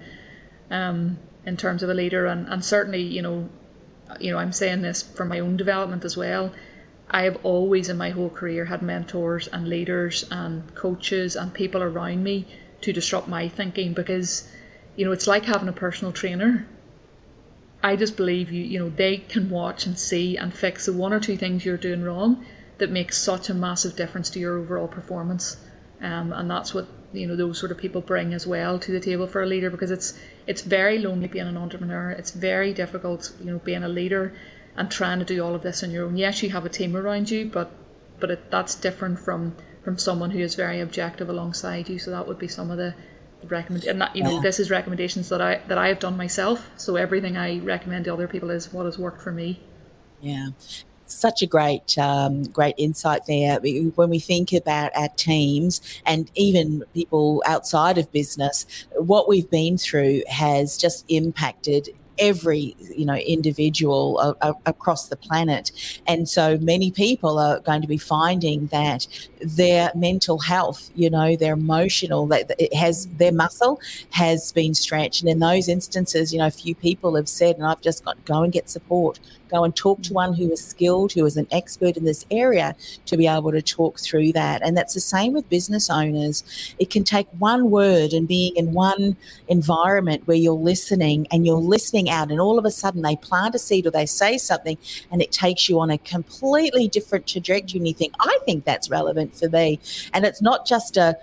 [0.69, 3.49] um, in terms of a leader, and, and certainly, you know,
[4.19, 6.53] you know, I'm saying this for my own development as well.
[7.09, 11.81] I have always in my whole career had mentors and leaders and coaches and people
[11.81, 12.45] around me
[12.81, 14.49] to disrupt my thinking because,
[14.95, 16.65] you know, it's like having a personal trainer.
[17.83, 21.13] I just believe you, you know, they can watch and see and fix the one
[21.13, 22.45] or two things you're doing wrong
[22.77, 25.57] that makes such a massive difference to your overall performance.
[26.01, 28.99] Um, and that's what you know those sort of people bring as well to the
[28.99, 30.17] table for a leader because it's
[30.47, 32.11] it's very lonely being an entrepreneur.
[32.11, 34.33] It's very difficult, you know, being a leader
[34.75, 36.17] and trying to do all of this on your own.
[36.17, 37.71] Yes, you have a team around you, but
[38.19, 41.99] but it, that's different from from someone who is very objective alongside you.
[41.99, 42.93] So that would be some of the
[43.47, 44.41] recommend and that you know yeah.
[44.41, 46.69] this is recommendations that I that I have done myself.
[46.77, 49.59] So everything I recommend to other people is what has worked for me.
[50.21, 50.49] Yeah,
[51.11, 56.83] such a great um, great insight there when we think about our teams and even
[56.93, 61.89] people outside of business what we've been through has just impacted
[62.21, 65.71] every you know individual uh, uh, across the planet
[66.07, 69.07] and so many people are going to be finding that
[69.41, 73.81] their mental health you know their emotional that it has their muscle
[74.11, 77.65] has been stretched and in those instances you know a few people have said and
[77.65, 79.19] I've just got go and get support
[79.51, 82.75] go and talk to one who is skilled, who is an expert in this area
[83.05, 84.61] to be able to talk through that.
[84.63, 86.43] And that's the same with business owners.
[86.79, 89.17] It can take one word and being in one
[89.49, 93.55] environment where you're listening and you're listening out, and all of a sudden they plant
[93.55, 94.77] a seed or they say something
[95.11, 97.79] and it takes you on a completely different trajectory.
[97.79, 99.79] And you think, I think that's relevant for me.
[100.13, 101.17] And it's not just a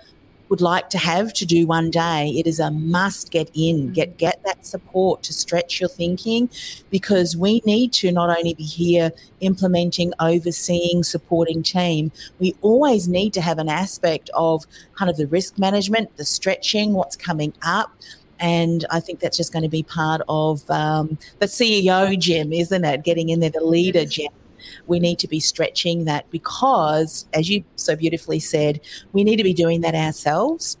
[0.49, 3.93] would like to have to do one day, it is a must get in, mm-hmm.
[3.93, 6.49] get get that support to stretch your thinking
[6.89, 13.33] because we need to not only be here implementing, overseeing, supporting team, we always need
[13.33, 17.91] to have an aspect of kind of the risk management, the stretching, what's coming up,
[18.39, 22.85] and I think that's just going to be part of um, the CEO gym, isn't
[22.85, 23.03] it?
[23.03, 24.31] Getting in there, the leader gym
[24.87, 28.81] we need to be stretching that because, as you so beautifully said,
[29.13, 30.77] we need to be doing that ourselves.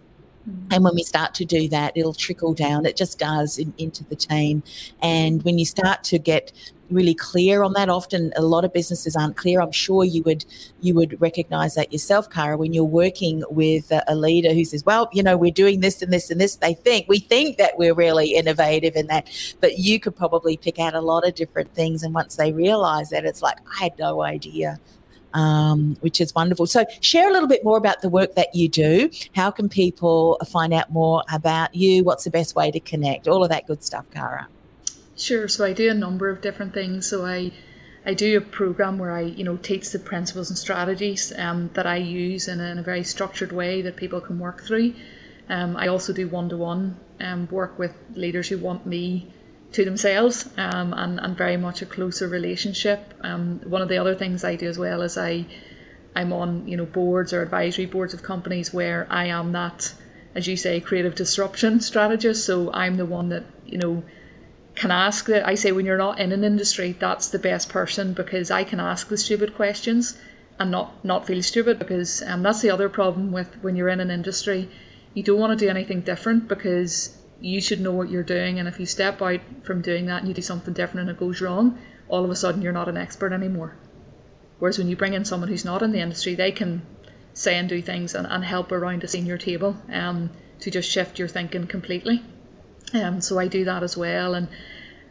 [0.49, 0.75] Mm.
[0.75, 2.85] And when we start to do that, it'll trickle down.
[2.85, 4.63] It just does in, into the team.
[5.01, 6.51] And when you start to get
[6.89, 7.89] really clear on that.
[7.89, 9.61] Often, a lot of businesses aren't clear.
[9.61, 10.45] I'm sure you would
[10.81, 14.85] you would recognise that yourself, Cara, when you're working with a, a, leader who says,
[14.85, 17.77] "Well, you know, we're doing this and this and this." They think we think that
[17.77, 19.27] we're really innovative in that,
[19.59, 22.03] but you could probably pick out a lot of different things.
[22.03, 24.79] And once they realise that, it's like I had no idea.
[25.33, 26.65] Um, which is wonderful.
[26.65, 29.11] So, share a little bit more about the work that you do.
[29.35, 32.03] How can people find out more about you?
[32.03, 33.27] What's the best way to connect?
[33.27, 34.47] All of that good stuff, Cara.
[35.15, 35.47] Sure.
[35.47, 37.07] So I do a number of different things.
[37.07, 37.51] So I
[38.05, 41.85] I do a program where I you know teach the principles and strategies um, that
[41.85, 44.95] I use in a, in a, very structured way that people can work through.
[45.49, 46.97] Um, I also do one to one
[47.51, 49.27] work with leaders who want me
[49.71, 53.13] to themselves um, and, and very much a closer relationship.
[53.21, 55.45] Um, one of the other things I do as well is I
[56.15, 59.93] I'm on you know boards or advisory boards of companies where I am that
[60.33, 62.45] as you say creative disruption strategist.
[62.45, 64.03] So I'm the one that you know
[64.75, 68.13] can ask that I say when you're not in an industry, that's the best person
[68.13, 70.17] because I can ask the stupid questions
[70.57, 73.99] and not not feel stupid because um, that's the other problem with when you're in
[73.99, 74.67] an industry,
[75.13, 78.67] you don't want to do anything different because you should know what you're doing and
[78.67, 81.41] if you step out from doing that and you do something different and it goes
[81.41, 83.75] wrong, all of a sudden you're not an expert anymore.
[84.59, 86.81] Whereas when you bring in someone who's not in the industry, they can
[87.33, 91.17] say and do things and, and help around a senior table um, to just shift
[91.17, 92.21] your thinking completely.
[92.93, 94.33] Um, so I do that as well.
[94.33, 94.49] And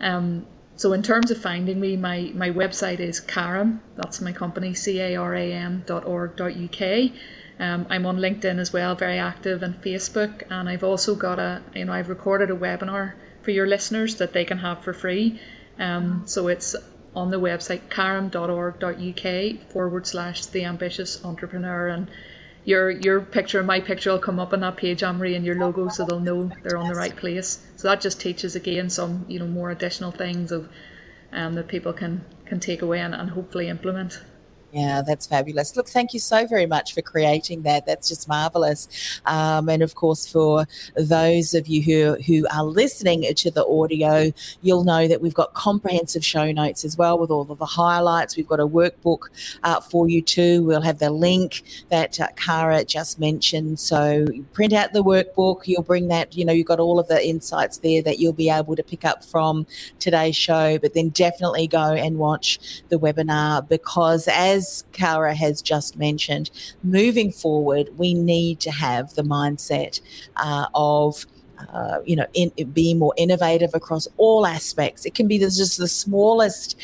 [0.01, 4.75] um, so in terms of finding me, my, my website is caram, that's my company,
[4.75, 7.13] C-A-R-A-M dot org dot UK.
[7.61, 10.43] Um, I'm on LinkedIn as well, very active, and Facebook.
[10.51, 14.33] And I've also got a, you know, I've recorded a webinar for your listeners that
[14.33, 15.41] they can have for free.
[15.79, 16.77] Um, so it's
[17.17, 21.89] on the website caram.org.uk forward slash the ambitious entrepreneur.
[21.89, 22.09] And
[22.65, 25.89] your your picture my picture will come up on that page, Amory, and your logo,
[25.89, 27.65] so they'll know they're on the right place.
[27.77, 30.69] So that just teaches again some you know more additional things of
[31.33, 34.21] um, that people can can take away and, and hopefully implement.
[34.73, 35.77] Yeah, that's fabulous.
[35.77, 37.87] Look, thank you so very much for creating that.
[37.87, 39.21] That's just marvelous.
[39.25, 44.31] Um, and of course, for those of you who, who are listening to the audio,
[44.61, 48.37] you'll know that we've got comprehensive show notes as well with all of the highlights.
[48.37, 49.29] We've got a workbook
[49.63, 50.63] uh, for you too.
[50.65, 53.81] We'll have the link that uh, Cara just mentioned.
[53.81, 55.67] So print out the workbook.
[55.67, 58.51] You'll bring that, you know, you've got all of the insights there that you'll be
[58.51, 59.67] able to pick up from
[59.99, 60.79] today's show.
[60.79, 66.51] But then definitely go and watch the webinar because as as Cara has just mentioned,
[66.83, 70.01] moving forward, we need to have the mindset
[70.37, 71.27] uh, of
[71.73, 75.05] uh, you know, in, being more innovative across all aspects.
[75.05, 76.77] It can be just the smallest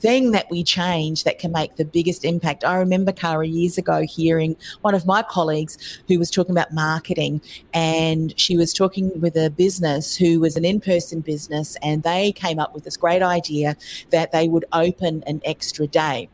[0.00, 2.64] thing that we change that can make the biggest impact.
[2.64, 7.40] I remember, Cara, years ago hearing one of my colleagues who was talking about marketing,
[7.72, 12.32] and she was talking with a business who was an in person business, and they
[12.32, 13.76] came up with this great idea
[14.10, 16.28] that they would open an extra day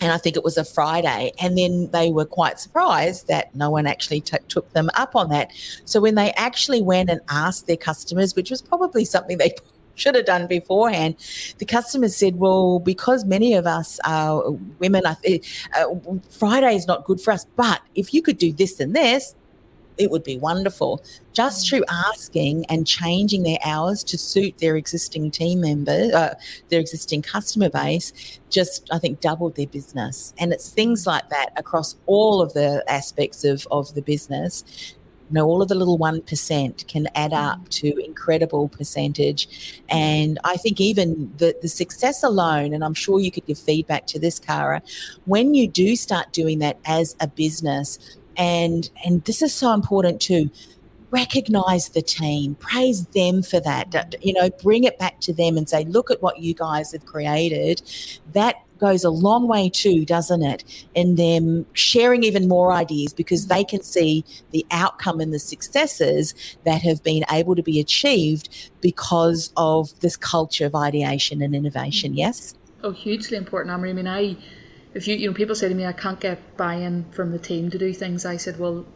[0.00, 1.32] and I think it was a Friday.
[1.40, 5.28] And then they were quite surprised that no one actually t- took them up on
[5.30, 5.52] that.
[5.84, 9.54] So when they actually went and asked their customers, which was probably something they
[9.94, 11.14] should have done beforehand,
[11.58, 15.14] the customers said, "Well, because many of us are women, uh,
[16.30, 17.46] Friday is not good for us.
[17.56, 19.36] But if you could do this and this,
[19.98, 21.02] it would be wonderful.
[21.32, 21.70] Just mm.
[21.70, 26.34] through asking and changing their hours to suit their existing team members, uh,
[26.68, 30.34] their existing customer base, just I think doubled their business.
[30.38, 31.08] And it's things mm.
[31.08, 34.94] like that across all of the aspects of, of the business.
[35.30, 37.52] You know, all of the little 1% can add mm.
[37.52, 39.82] up to incredible percentage.
[39.88, 44.06] And I think even the, the success alone, and I'm sure you could give feedback
[44.08, 44.82] to this, Cara,
[45.24, 47.98] when you do start doing that as a business,
[48.36, 50.50] and and this is so important too
[51.10, 55.68] recognize the team praise them for that you know bring it back to them and
[55.68, 57.80] say look at what you guys have created
[58.32, 58.56] that
[58.86, 60.64] goes a long way too doesn't it
[60.94, 66.34] in them sharing even more ideas because they can see the outcome and the successes
[66.64, 68.48] that have been able to be achieved
[68.80, 72.18] because of this culture of ideation and innovation mm.
[72.18, 74.36] yes oh hugely important i mean i
[74.94, 77.70] if you you know people say to me I can't get buy-in from the team
[77.70, 78.86] to do things, I said, well,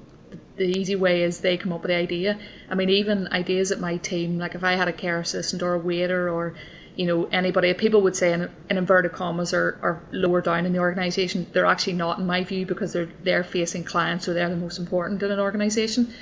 [0.57, 2.39] the easy way is they come up with the idea.
[2.71, 5.75] I mean, even ideas at my team, like if I had a care assistant or
[5.75, 6.55] a waiter or
[6.99, 10.73] you know anybody, people would say in, in inverted commas or, or lower down in
[10.73, 14.51] the organisation, they're actually not in my view because they're they're facing clients, so they're
[14.51, 16.13] the most important in an organisation.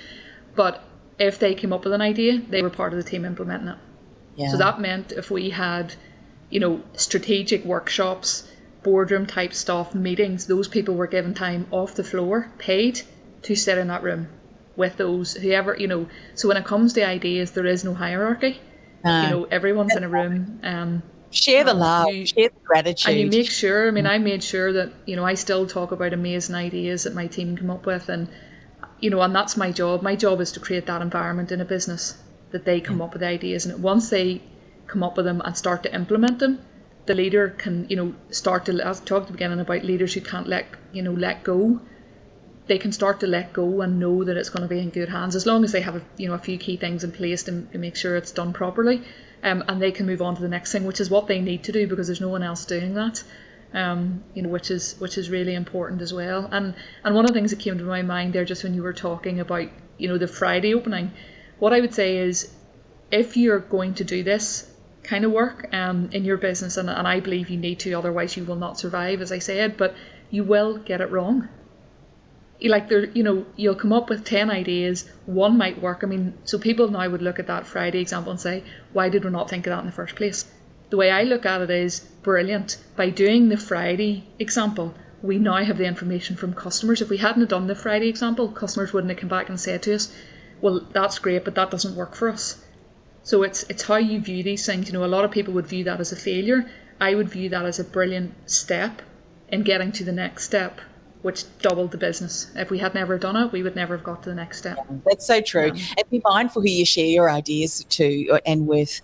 [0.55, 0.85] But
[1.19, 3.79] if they came up with an idea, they were part of the team implementing it.
[4.37, 4.51] Yeah.
[4.51, 5.95] So that meant if we had,
[6.51, 8.47] you know, strategic workshops
[8.83, 13.01] boardroom type stuff, meetings, those people were given time off the floor, paid
[13.43, 14.29] to sit in that room
[14.77, 16.07] with those whoever you know.
[16.35, 18.61] So when it comes to ideas, there is no hierarchy.
[19.05, 20.61] Uh, you know, everyone's in a room.
[20.65, 23.89] Um, share the love, you, share the gratitude, and you make sure.
[23.89, 27.15] I mean, I made sure that you know I still talk about amazing ideas that
[27.15, 28.29] my team come up with, and
[29.01, 30.03] you know, and that's my job.
[30.03, 32.17] My job is to create that environment in a business
[32.51, 34.43] that they come up with ideas, and once they
[34.87, 36.61] come up with them and start to implement them,
[37.07, 40.21] the leader can you know start to I talked at the beginning about leaders who
[40.21, 41.81] can't let you know let go
[42.67, 45.09] they can start to let go and know that it's going to be in good
[45.09, 47.45] hands as long as they have a, you know a few key things in place
[47.45, 49.03] to, to make sure it's done properly
[49.43, 51.65] um, and they can move on to the next thing which is what they need
[51.65, 53.23] to do because there's no one else doing that
[53.75, 57.29] um, you know which is which is really important as well and and one of
[57.29, 60.09] the things that came to my mind there just when you were talking about you
[60.09, 61.11] know the Friday opening
[61.59, 62.53] what I would say is
[63.11, 64.71] if you're going to do this
[65.07, 68.37] kind of work um, in your business, and, and I believe you need to, otherwise
[68.37, 69.77] you will not survive, as I said.
[69.77, 69.95] But
[70.31, 71.49] you will get it wrong.
[72.63, 75.09] Like there, you know, you'll come up with ten ideas.
[75.27, 76.01] One might work.
[76.03, 79.25] I mean, so people now would look at that Friday example and say, "Why did
[79.25, 80.47] we not think of that in the first place?"
[80.91, 82.79] The way I look at it is brilliant.
[82.97, 87.03] By doing the Friday example, we now have the information from customers.
[87.03, 89.95] If we hadn't done the Friday example, customers wouldn't have come back and said to
[89.95, 90.13] us,
[90.61, 92.65] "Well, that's great, but that doesn't work for us."
[93.23, 94.87] So it's it's how you view these things.
[94.87, 96.65] You know, a lot of people would view that as a failure.
[97.01, 99.03] I would view that as a brilliant step
[99.51, 100.81] in getting to the next step,
[101.27, 102.53] which doubled the business.
[102.55, 104.77] If we had never done it, we would never have got to the next step.
[104.79, 105.73] Yeah, that's so true.
[105.75, 105.85] Yeah.
[105.99, 109.01] And be mindful who you share your ideas to uh, and with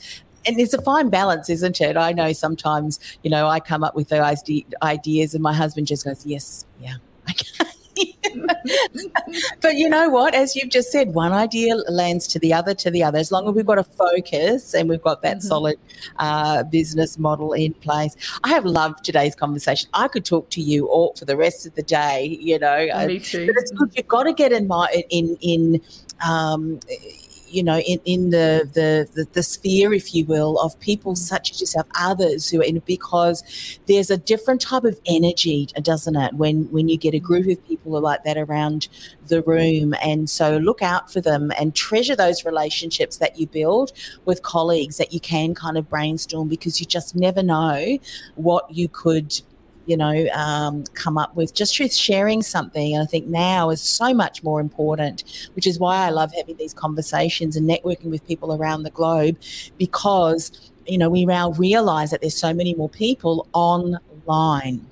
[0.46, 1.96] and it's a fine balance, isn't it?
[1.96, 4.44] I know sometimes, you know, I come up with those
[4.84, 6.94] ideas and my husband just goes, yes, yeah.
[9.60, 10.34] but you know what?
[10.34, 13.18] As you've just said, one idea lands to the other, to the other.
[13.18, 15.46] As long as we've got a focus and we've got that mm-hmm.
[15.46, 15.78] solid
[16.18, 18.16] uh, business model in place.
[18.44, 19.88] I have loved today's conversation.
[19.94, 22.38] I could talk to you all for the rest of the day.
[22.40, 23.46] You know, me too.
[23.46, 23.90] But it's good.
[23.94, 25.80] You've got to get in my in in.
[26.24, 26.78] Um,
[27.52, 31.18] you know, in, in the, the, the, the, sphere, if you will, of people mm.
[31.18, 35.80] such as yourself, others who are in because there's a different type of energy, uh,
[35.80, 38.88] doesn't it, when, when you get a group of people like that around
[39.26, 39.94] the room.
[40.02, 43.92] And so look out for them and treasure those relationships that you build
[44.24, 47.98] with colleagues that you can kind of brainstorm because you just never know
[48.36, 49.40] what you could
[49.86, 52.94] you know, um, come up with just through sharing something.
[52.94, 56.56] And I think now is so much more important, which is why I love having
[56.56, 59.36] these conversations and networking with people around the globe
[59.78, 64.86] because, you know, we now realize that there's so many more people online.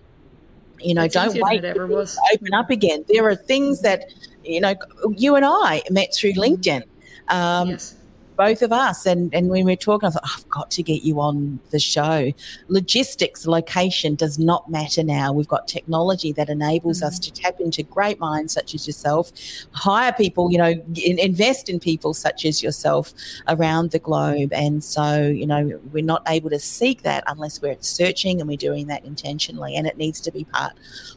[0.81, 3.05] You know, it's don't wait to open up again.
[3.09, 4.13] There are things that,
[4.45, 4.75] you know,
[5.17, 6.55] you and I met through mm-hmm.
[6.55, 6.83] LinkedIn.
[7.29, 7.97] Um, yes
[8.41, 9.05] both of us.
[9.05, 11.61] And, and when we were talking, I thought, oh, I've got to get you on
[11.73, 12.33] the show.
[12.69, 15.31] Logistics, location does not matter now.
[15.31, 17.09] We've got technology that enables mm-hmm.
[17.09, 19.31] us to tap into great minds such as yourself,
[19.73, 23.13] hire people, you know, in, invest in people such as yourself
[23.47, 24.55] around the globe.
[24.55, 28.57] And so, you know, we're not able to seek that unless we're searching and we're
[28.57, 29.77] doing that intentionally.
[29.77, 30.73] And it needs to be part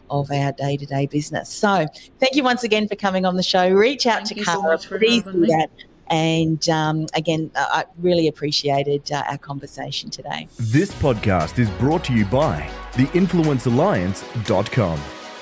[0.09, 1.49] of our day to day business.
[1.49, 1.87] So,
[2.19, 3.69] thank you once again for coming on the show.
[3.69, 4.77] Reach out thank to Carla.
[4.77, 5.69] So please do that.
[6.09, 10.47] And um, again, I really appreciated uh, our conversation today.
[10.59, 14.99] This podcast is brought to you by theinfluencealliance.com.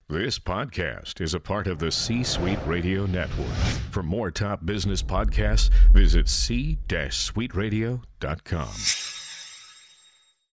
[0.09, 3.47] This podcast is a part of the C Suite Radio Network.
[3.91, 9.22] For more top business podcasts, visit c-suiteradio.com.